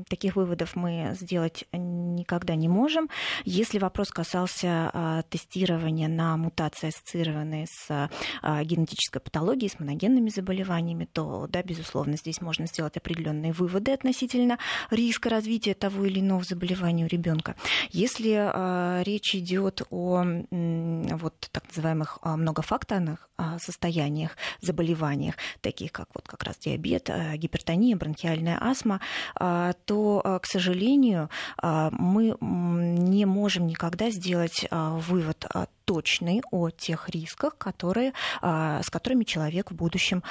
[0.09, 3.09] таких выводов мы сделать никогда не можем.
[3.45, 8.09] Если вопрос касался а, тестирования на мутации, ассоциированные с
[8.41, 14.59] а, генетической патологией, с моногенными заболеваниями, то, да, безусловно, здесь можно сделать определенные выводы относительно
[14.91, 17.55] риска развития того или иного заболевания у ребенка.
[17.91, 23.29] Если речь идет о вот так называемых многофакторных
[23.59, 28.99] состояниях, заболеваниях, таких как вот как раз диабет, э, гипертония, бронхиальная астма,
[29.39, 31.29] э, то, э, к сожалению,
[31.61, 35.45] мы не можем никогда сделать вывод
[35.89, 40.21] точный о тех рисках, которые, с которыми человек в будущем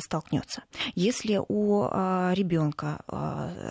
[0.00, 0.62] столкнется.
[0.94, 3.02] Если у ребенка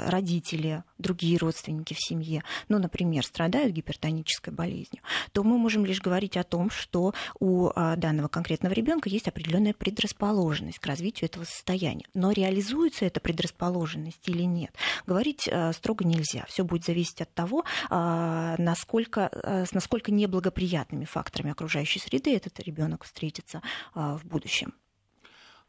[0.09, 6.35] родители, другие родственники в семье, ну, например, страдают гипертонической болезнью, то мы можем лишь говорить
[6.35, 12.03] о том, что у данного конкретного ребенка есть определенная предрасположенность к развитию этого состояния.
[12.13, 16.43] Но реализуется эта предрасположенность или нет, говорить строго нельзя.
[16.49, 23.61] Все будет зависеть от того, насколько, насколько неблагоприятными факторами факторами окружающей среды этот ребенок встретится
[23.93, 24.73] а, в будущем.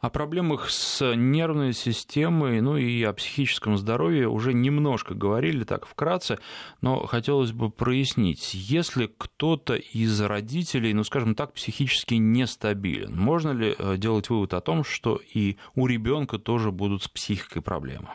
[0.00, 6.38] О проблемах с нервной системой, ну и о психическом здоровье уже немножко говорили, так вкратце,
[6.80, 13.74] но хотелось бы прояснить, если кто-то из родителей, ну скажем так, психически нестабилен, можно ли
[13.76, 18.08] э, делать вывод о том, что и у ребенка тоже будут с психикой проблемы?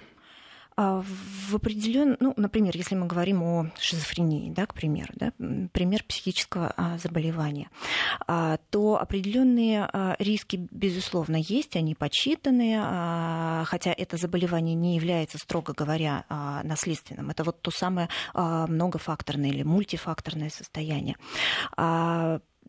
[0.75, 2.17] А, в определен...
[2.19, 5.31] ну, например, если мы говорим о шизофрении, да, к примеру, да,
[5.71, 7.69] пример психического а, заболевания,
[8.27, 16.25] а, то определенные риски, безусловно, есть, они подсчитаны, хотя это заболевание не является, строго говоря,
[16.63, 17.29] наследственным.
[17.29, 21.15] Это вот то самое многофакторное или мультифакторное состояние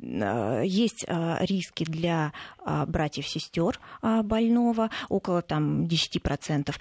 [0.00, 2.32] есть э, риски для
[2.64, 6.74] э, братьев-сестер больного, около там, 10%.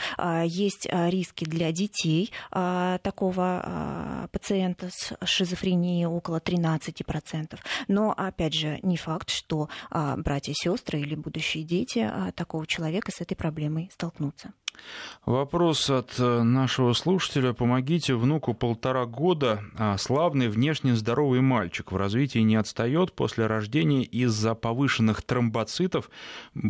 [0.45, 7.58] Есть риски для детей такого пациента с шизофренией, около 13%.
[7.88, 13.21] Но, опять же, не факт, что братья и сестры или будущие дети такого человека с
[13.21, 14.54] этой проблемой столкнутся.
[15.25, 17.53] Вопрос от э, нашего слушателя.
[17.53, 19.63] Помогите внуку полтора года.
[19.77, 21.93] А славный, внешне здоровый мальчик.
[21.93, 26.09] В развитии не отстает после рождения из-за повышенных тромбоцитов.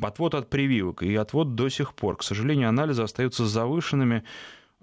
[0.04, 1.02] Отвод от прививок.
[1.02, 2.18] И отвод до сих пор.
[2.18, 4.24] К сожалению, анализы остаются завышенными.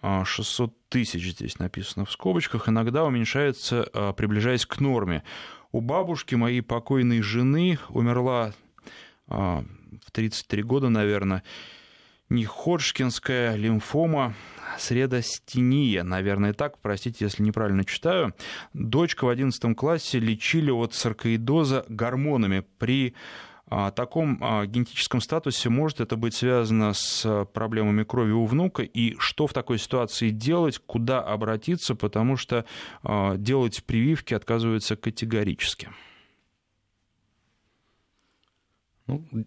[0.03, 2.69] 600 а, тысяч здесь написано в скобочках.
[2.69, 5.23] Иногда уменьшается, а, приближаясь к норме.
[5.71, 8.53] У бабушки моей покойной жены умерла
[9.29, 11.45] в 33 года, наверное,
[12.31, 14.35] неходжкинская лимфома
[14.79, 18.35] средостения, наверное, так, простите, если неправильно читаю.
[18.73, 22.65] Дочка в 11 классе лечили от саркоидоза гормонами.
[22.79, 23.15] При
[23.67, 29.17] а, таком а, генетическом статусе может это быть связано с проблемами крови у внука, и
[29.19, 32.65] что в такой ситуации делать, куда обратиться, потому что
[33.03, 35.91] а, делать прививки отказываются категорически.
[39.11, 39.45] Ну,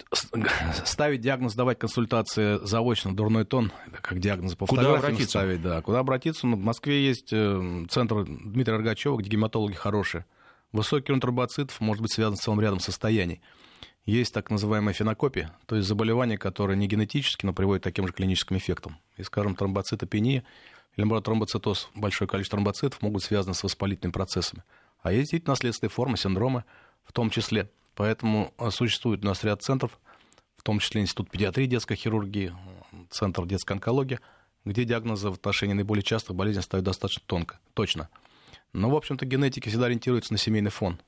[0.84, 3.71] ставить диагноз, давать консультации заочно, дурной тон,
[4.02, 5.30] как диагноз по Куда обратиться?
[5.30, 5.82] ставить, да.
[5.82, 6.45] Куда обратиться?
[6.47, 10.26] Ну, в Москве есть э, центр Дмитрия Рогачева, где гематологи хорошие.
[10.73, 13.41] Высокий уровень тромбоцитов может быть связан с целым рядом состояний.
[14.06, 18.13] есть так называемая фенокопия, то есть заболевание, которое не генетически, но приводит к таким же
[18.13, 18.97] клиническим эффектам.
[19.17, 20.43] И, скажем, тромбоцитопения
[20.95, 24.63] или, наоборот, тромбоцитоз, большое количество тромбоцитов могут связаны с воспалительными процессами.
[25.02, 26.65] А есть действительно наследственные формы, синдромы
[27.04, 27.69] в том числе.
[27.95, 29.99] Поэтому а, существует у нас ряд центров,
[30.58, 32.56] в том числе Институт педиатрии, детской хирургии,
[33.10, 34.19] Центр детской онкологии,
[34.65, 38.10] где диагнозы в отношении наиболее частых болезней ставят достаточно тонко, точно.
[38.71, 40.99] Но, в общем-то, генетики всегда ориентируются на семейный фон,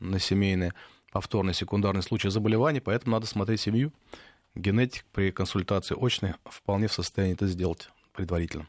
[0.00, 0.74] на семейные
[1.12, 3.92] повторный секундарный случай заболевания, поэтому надо смотреть семью.
[4.54, 8.66] Генетик при консультации очной вполне в состоянии это сделать предварительно.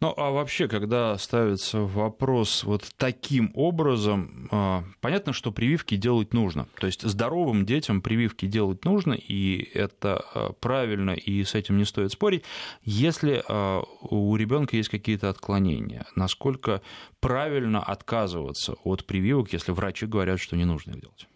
[0.00, 6.68] Ну, а вообще, когда ставится вопрос вот таким образом, а, понятно, что прививки делать нужно.
[6.78, 11.84] То есть здоровым детям прививки делать нужно, и это а, правильно, и с этим не
[11.84, 12.44] стоит спорить.
[12.84, 16.80] Если а, у ребенка есть какие-то отклонения, насколько
[17.18, 21.26] правильно отказываться от прививок, если врачи говорят, что не нужно их делать?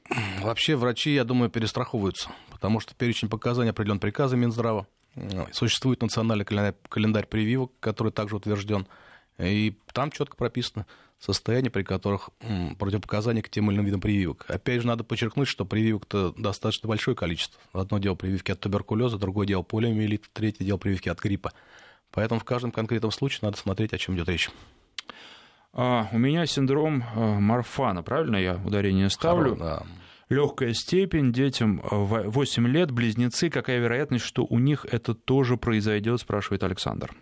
[0.40, 4.87] Вообще врачи, я думаю, перестраховываются, потому что перечень показаний определен приказом Минздрава.
[5.53, 8.87] Существует национальный календарь прививок, который также утвержден.
[9.38, 10.87] И там четко прописано
[11.18, 12.31] состояние, при которых
[12.79, 14.44] противопоказания к тем или иным видам прививок.
[14.48, 17.61] Опять же, надо подчеркнуть, что прививок-то достаточно большое количество.
[17.72, 21.53] Одно дело прививки от туберкулеза, другое дело полиомиелита, третье дело прививки от гриппа.
[22.11, 24.51] Поэтому в каждом конкретном случае надо смотреть, о чем идет речь.
[25.72, 29.57] А, у меня синдром а, Марфана, правильно я ударение ставлю?
[29.57, 29.87] Хоро, да
[30.33, 36.62] легкая степень, детям 8 лет, близнецы, какая вероятность, что у них это тоже произойдет, спрашивает
[36.62, 37.14] Александр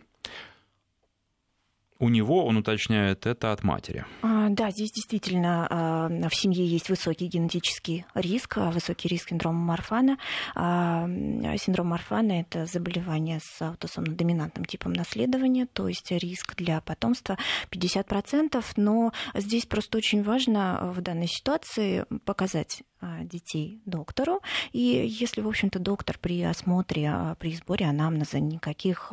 [2.01, 4.05] у него, он уточняет, это от матери.
[4.23, 9.59] А, да, здесь действительно а, в семье есть высокий генетический риск, а, высокий риск синдрома
[9.59, 10.17] Марфана.
[10.55, 17.37] Синдром Марфана– это заболевание с аутосомно-доминантным типом наследования, то есть риск для потомства
[17.71, 22.83] 50%, но здесь просто очень важно в данной ситуации показать
[23.23, 24.41] детей доктору.
[24.73, 29.13] И если, в общем-то, доктор при осмотре, при сборе анамнеза никаких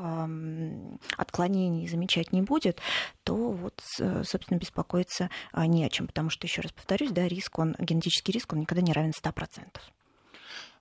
[1.17, 2.79] отклонений замечать не будет,
[3.23, 3.81] то вот,
[4.23, 8.33] собственно, беспокоиться а, не о чем, потому что, еще раз повторюсь, да, риск, он, генетический
[8.33, 9.65] риск, он никогда не равен 100%.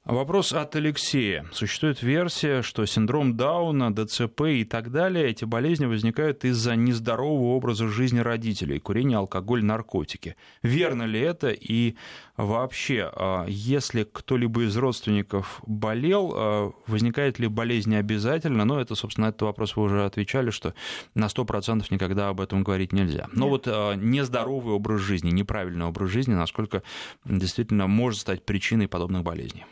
[0.06, 1.46] Вопрос от Алексея.
[1.50, 7.88] Существует версия, что синдром Дауна, ДЦП и так далее, эти болезни возникают из-за нездорового образа
[7.88, 10.36] жизни родителей, курения, алкоголь, наркотики.
[10.62, 11.48] Верно ли это?
[11.48, 11.96] И
[12.36, 18.64] вообще, а, если кто-либо из родственников болел, а, возникает ли болезнь обязательно?
[18.64, 20.74] Ну, это, собственно, этот вопрос вы уже отвечали, что
[21.16, 23.26] на 100% никогда об этом говорить нельзя.
[23.32, 26.84] Но вот а, нездоровый образ жизни, неправильный образ жизни, насколько
[27.24, 29.64] действительно может стать причиной подобных болезней?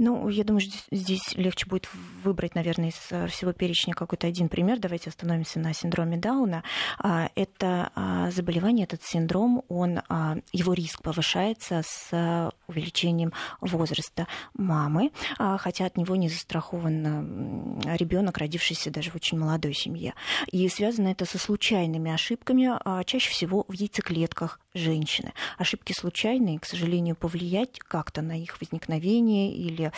[0.00, 1.88] Ну, я думаю, здесь, здесь легче будет
[2.22, 4.78] выбрать, наверное, из э, всего перечня какой-то один пример.
[4.78, 6.62] Давайте остановимся на синдроме Дауна.
[7.00, 15.10] А, это а, заболевание, этот синдром, он, а, его риск повышается с увеличением возраста мамы,
[15.36, 20.14] хотя от него не застрахован ребенок, родившийся даже в очень молодой семье.
[20.52, 22.70] И связано это со случайными ошибками,
[23.04, 25.32] чаще всего в яйцеклетках женщины.
[25.56, 29.92] Ошибки случайные, к сожалению, повлиять как-то на их возникновение или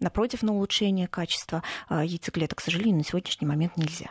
[0.00, 4.10] напротив, на улучшение качества а, яйцеклеток, к сожалению, на сегодняшний момент нельзя.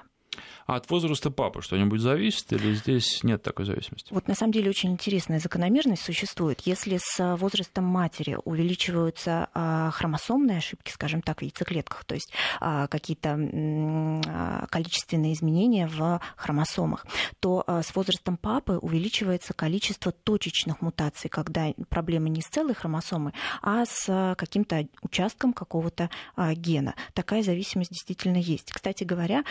[0.65, 4.13] А от возраста папы что-нибудь зависит или здесь нет такой зависимости?
[4.13, 6.61] Вот на самом деле очень интересная закономерность существует.
[6.61, 12.87] Если с возрастом матери увеличиваются а, хромосомные ошибки, скажем так, в яйцеклетках, то есть а,
[12.87, 17.05] какие-то а, количественные изменения в хромосомах,
[17.39, 23.85] то с возрастом папы увеличивается количество точечных мутаций, когда проблема не с целой хромосомой, а
[23.85, 26.09] с каким-то участком какого-то
[26.53, 26.95] гена.
[27.13, 28.71] Такая зависимость действительно есть.
[28.71, 29.43] Кстати говоря,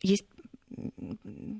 [0.00, 0.24] есть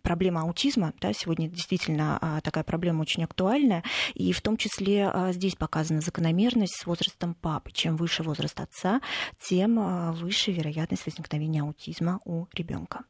[0.03, 3.83] проблема аутизма, да, сегодня действительно а, такая проблема очень актуальная,
[4.15, 7.71] и в том числе а, здесь показана закономерность с возрастом папы.
[7.73, 9.01] Чем выше возраст отца,
[9.41, 13.05] тем а, выше вероятность возникновения аутизма у ребенка.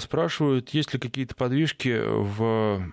[0.00, 2.92] Спрашивают, есть ли какие-то подвижки в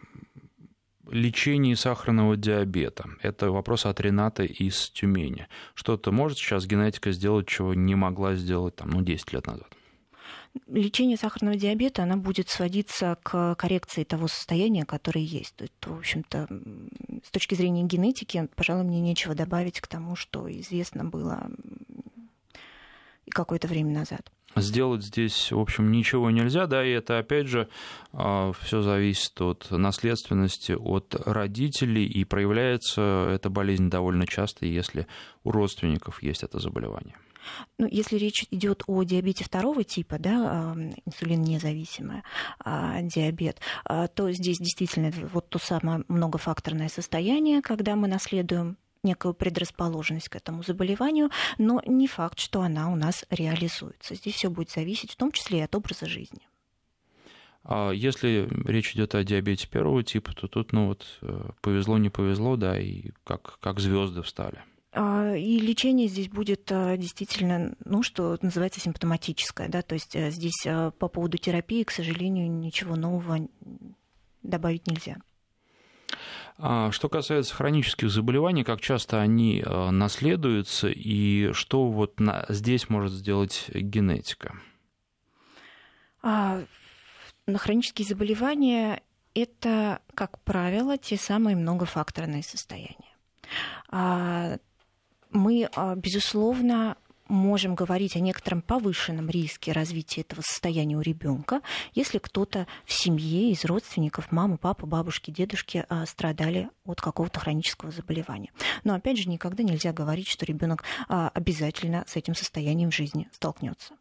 [1.09, 3.09] лечении сахарного диабета.
[3.21, 5.47] Это вопрос от Рената из Тюмени.
[5.73, 9.76] Что-то может сейчас генетика сделать, чего не могла сделать там, ну, 10 лет назад?
[10.67, 15.55] Лечение сахарного диабета, она будет сводиться к коррекции того состояния, которое есть.
[15.79, 16.47] То, в общем-то,
[17.25, 21.49] с точки зрения генетики, пожалуй, мне нечего добавить к тому, что известно было
[23.29, 24.31] какое-то время назад.
[24.61, 27.67] Сделать здесь, в общем, ничего нельзя, да, и это, опять же,
[28.13, 35.07] а, все зависит от наследственности, от родителей, и проявляется эта болезнь довольно часто, если
[35.43, 37.15] у родственников есть это заболевание.
[37.77, 42.23] Ну, если речь идет о диабете второго типа, да, инсулин независимый
[42.59, 48.77] а, диабет, а, то здесь действительно вот то самое многофакторное состояние, когда мы наследуем
[49.07, 54.15] некую предрасположенность к этому заболеванию, но не факт, что она у нас реализуется.
[54.15, 56.41] Здесь все будет зависеть в том числе и от образа жизни.
[57.63, 62.09] А если речь идет о диабете первого типа, то тут, ну вот, э, повезло, не
[62.09, 64.63] повезло, да, и как, как звезды встали.
[64.93, 69.67] А, и лечение здесь будет а, действительно, ну, что называется, симптоматическое.
[69.67, 69.81] Да?
[69.81, 73.47] То есть э, здесь э, по поводу терапии, к сожалению, ничего нового
[74.43, 75.17] добавить нельзя.
[76.57, 83.11] А, что касается хронических заболеваний, как часто они э, наследуются и что вот здесь может
[83.11, 84.59] сделать генетика?
[86.21, 86.61] А,
[87.45, 89.01] на хронические заболевания
[89.33, 93.15] это, как правило, те самые многофакторные состояния.
[93.89, 94.57] А,
[95.29, 96.97] мы, а, безусловно,
[97.29, 101.61] можем говорить о некотором повышенном риске развития этого состояния у ребенка,
[101.93, 107.91] если кто-то в семье из родственников, мама, папа, бабушки, дедушки а, страдали от какого-то хронического
[107.91, 108.51] заболевания.
[108.83, 113.29] Но опять же, никогда нельзя говорить, что ребенок а, обязательно с этим состоянием в жизни
[113.31, 113.93] столкнется.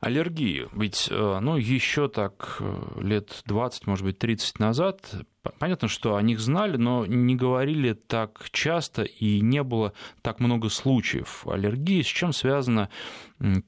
[0.00, 0.68] Аллергии.
[0.72, 5.14] Ведь, э, ну, еще так э, лет 20, может быть, 30 назад
[5.60, 10.68] Понятно, что о них знали, но не говорили так часто и не было так много
[10.68, 12.02] случаев аллергии.
[12.02, 12.90] С чем связано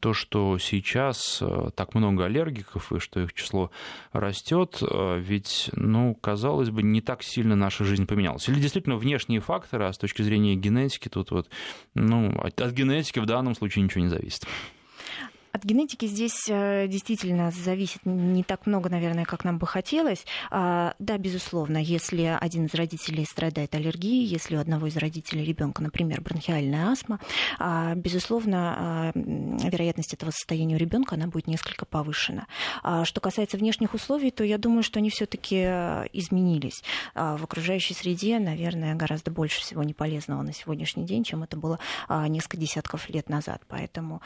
[0.01, 3.71] то, что сейчас э, так много аллергиков и что их число
[4.11, 4.83] растет?
[4.83, 8.49] Ведь, ну, казалось бы, не так сильно наша жизнь поменялась.
[8.49, 11.49] Или действительно внешние факторы, а с точки зрения генетики тут вот,
[11.95, 14.49] ну, от генетики в данном случае ничего не зависит.
[15.59, 20.25] От генетики здесь э, действительно зависит не так много, наверное, как нам бы хотелось.
[20.53, 25.83] А, да, безусловно, если один из родителей страдает аллергией, если у одного из родителей ребенка,
[25.83, 27.19] например, бронхиальная астма,
[27.59, 32.47] а, безусловно, а, вероятность этого состояния у ребенка она будет несколько повышена.
[33.03, 36.85] Что касается внешних условий, то я думаю, что они все-таки э, изменились.
[37.17, 41.81] В окружающей среде, наверное, гораздо больше всего неполезного на сегодняшний день, чем это было
[42.29, 43.63] несколько десятков лет назад.
[43.67, 44.23] Поэтому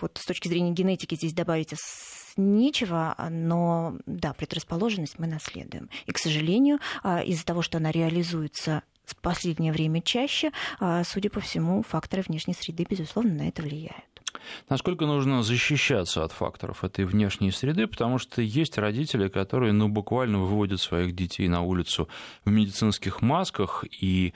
[0.00, 1.74] вот с точки зрения генетики здесь добавить
[2.36, 5.90] нечего, но да, предрасположенность мы наследуем.
[6.06, 10.50] И, к сожалению, а, из-за того, что она реализуется в последнее время чаще,
[10.80, 14.04] а, судя по всему, факторы внешней среды, безусловно, на это влияют.
[14.68, 20.38] Насколько нужно защищаться от факторов этой внешней среды, потому что есть родители, которые ну, буквально
[20.38, 22.08] выводят своих детей на улицу
[22.44, 24.32] в медицинских масках, и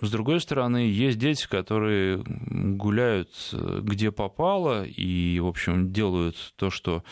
[0.00, 7.02] с другой стороны, есть дети, которые гуляют где попало и, в общем, делают то, что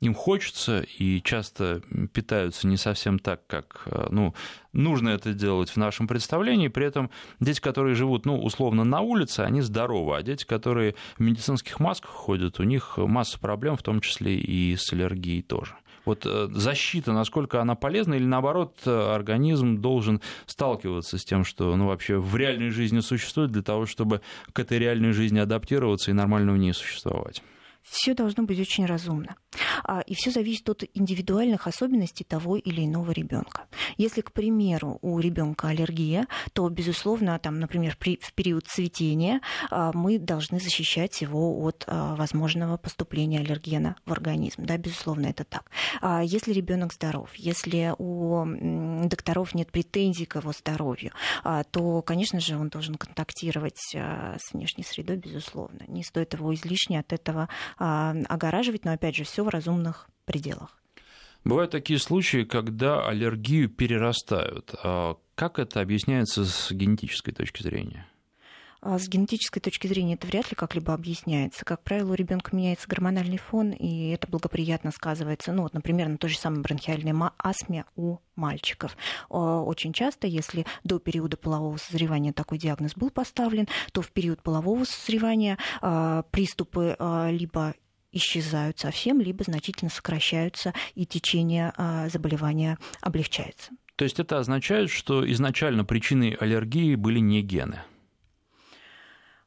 [0.00, 1.82] им хочется, и часто
[2.12, 4.34] питаются не совсем так, как э, ну,
[4.72, 6.68] нужно это делать в нашем представлении.
[6.68, 7.10] При этом
[7.40, 12.10] дети, которые живут, ну, условно, на улице, они здоровы, а дети, которые в медицинских масках
[12.10, 15.74] ходят, у них масса проблем, в том числе и с аллергией тоже.
[16.08, 21.76] Вот э, защита, насколько она полезна, или наоборот, э, организм должен сталкиваться с тем, что
[21.76, 24.22] ну, вообще в реальной жизни существует для того, чтобы
[24.54, 27.42] к этой реальной жизни адаптироваться и нормально в ней существовать?
[27.90, 29.36] Все должно быть очень разумно.
[29.84, 33.66] А, и все зависит от индивидуальных особенностей того или иного ребенка.
[33.96, 40.18] Если, к примеру, у ребенка аллергия, то, безусловно, там, например, в период цветения а, мы
[40.18, 44.64] должны защищать его от а, возможного поступления аллергена в организм.
[44.64, 45.70] Да, безусловно, это так.
[46.22, 48.44] Если ребенок здоров, если у
[49.06, 51.12] докторов нет претензий к его здоровью,
[51.70, 55.84] то, конечно же, он должен контактировать с внешней средой, безусловно.
[55.88, 57.48] Не стоит его излишне от этого
[57.78, 60.78] огораживать, но, опять же, все в разумных пределах.
[61.44, 64.74] Бывают такие случаи, когда аллергию перерастают.
[64.82, 68.06] А как это объясняется с генетической точки зрения?
[68.80, 71.64] А с генетической точки зрения это вряд ли как-либо объясняется.
[71.64, 76.18] Как правило, у ребенка меняется гормональный фон, и это благоприятно сказывается, ну вот, например, на
[76.18, 78.96] той же самой бронхиальной астме у мальчиков.
[79.28, 84.84] Очень часто, если до периода полового созревания такой диагноз был поставлен, то в период полового
[84.84, 86.96] созревания а, приступы
[87.30, 87.74] либо
[88.12, 93.72] исчезают совсем, либо значительно сокращаются, и течение а, заболевания облегчается.
[93.96, 97.82] То есть это означает, что изначально причиной аллергии были не гены?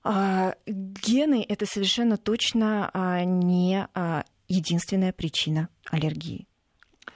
[0.03, 3.87] А, гены это совершенно точно а, не
[4.47, 6.47] единственная причина аллергии.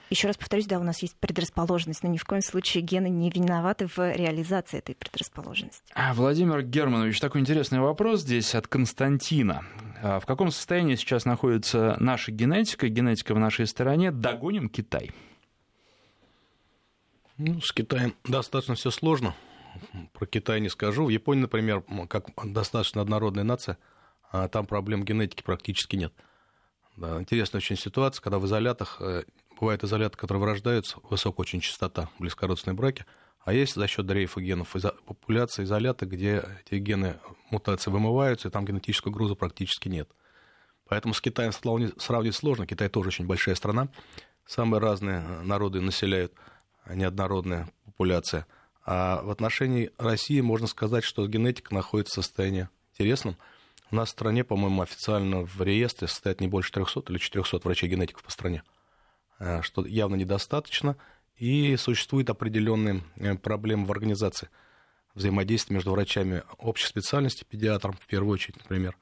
[0.08, 3.28] Еще раз повторюсь, да, у нас есть предрасположенность, но ни в коем случае гены не
[3.28, 5.82] виноваты в реализации этой предрасположенности.
[5.94, 9.64] А, Владимир Германович, такой интересный вопрос здесь от Константина.
[10.02, 14.12] А в каком состоянии сейчас находится наша генетика, генетика в нашей стране?
[14.12, 15.10] Догоним Китай?
[17.36, 19.34] Ну, с Китаем достаточно все сложно.
[20.12, 21.06] Про Китай не скажу.
[21.06, 23.78] В Японии, например, как достаточно однородная нация,
[24.30, 26.12] а там проблем генетики практически нет.
[26.96, 29.24] Да, интересная очень ситуация, когда в изолятах, э,
[29.60, 33.04] бывают изоляты, которые вырождаются, высокая очень частота, близкородственные браки,
[33.44, 34.74] а есть за счет дрейфа генов
[35.06, 37.20] популяции изоляты, где эти гены
[37.50, 40.10] мутации вымываются, и там генетического груза практически нет.
[40.88, 42.66] Поэтому с Китаем сравнивать сложно.
[42.66, 43.88] Китай тоже очень большая страна.
[44.46, 46.32] Самые разные народы населяют,
[46.88, 48.46] неоднородная популяция.
[48.86, 53.36] А в отношении России можно сказать, что генетика находится в состоянии интересном–
[53.92, 58.22] у нас в стране, по-моему, официально в реестре состоит не больше 300 или 400 врачей-генетиков
[58.22, 58.62] по стране,
[59.38, 60.96] э, что явно недостаточно,
[61.36, 64.48] и существуют определенные э, проблемы в организации
[65.14, 68.96] взаимодействия между врачами общей специальности, педиатром, в первую очередь, например,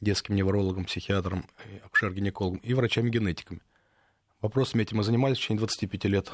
[0.00, 1.44] детским неврологом, психиатром,
[1.84, 3.60] акушер-гинекологом и врачами-генетиками.
[4.40, 6.32] Вопросами этим мы занимались в течение 25 лет.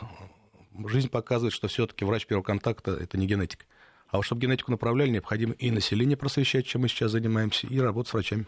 [0.87, 3.67] Жизнь показывает, что все-таки врач первого контакта– это не генетик.
[4.09, 8.11] А вот чтобы генетику направляли, необходимо и население просвещать, чем мы сейчас занимаемся, и работать
[8.11, 8.47] с врачами.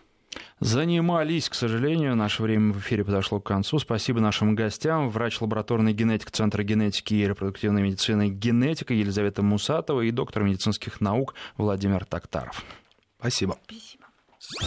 [0.60, 2.14] Занимались, к сожалению.
[2.14, 3.78] Наше время в эфире подошло к концу.
[3.78, 5.08] Спасибо нашим гостям.
[5.08, 11.34] Врач лабораторной генетик Центра генетики и репродуктивной медицины генетика Елизавета Мусатова и доктор медицинских наук
[11.56, 12.64] Владимир Токтаров.
[13.18, 13.58] Спасибо.
[13.64, 13.95] Спасибо.